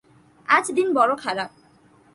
[0.47, 1.49] আজ দিন বড়ো খারাপ।